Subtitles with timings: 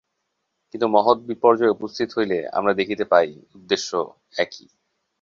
[0.71, 3.89] কিন্তু মহৎ বিপর্যয় উপস্থিত হইলে আমরা দেখিতে পাই, উদ্দেশ্য
[4.37, 4.67] একই।